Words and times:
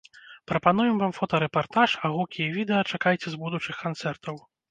Прапануем 0.51 0.95
вам 1.01 1.11
фотарэпартаж, 1.17 1.93
а 2.03 2.11
гукі 2.15 2.41
і 2.45 2.49
відэа 2.57 2.81
чакайце 2.97 3.27
з 3.35 3.41
будучых 3.45 3.75
канцэртаў! 3.85 4.35